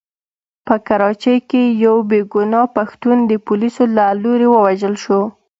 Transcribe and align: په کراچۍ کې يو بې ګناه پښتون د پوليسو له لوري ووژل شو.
په 0.65 0.75
کراچۍ 0.87 1.37
کې 1.49 1.63
يو 1.85 1.95
بې 2.09 2.19
ګناه 2.33 2.67
پښتون 2.77 3.17
د 3.29 3.31
پوليسو 3.45 3.83
له 3.97 4.05
لوري 4.21 4.47
ووژل 4.49 4.95
شو. 5.03 5.21